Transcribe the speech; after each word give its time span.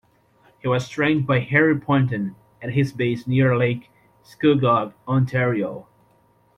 He 0.63 0.67
was 0.67 0.89
trained 0.89 1.27
by 1.27 1.41
Harry 1.41 1.79
Poulton 1.79 2.35
at 2.59 2.71
his 2.73 2.91
base 2.91 3.27
near 3.27 3.55
Lake 3.55 3.91
Scugog, 4.23 4.93
Ontario. 5.07 5.87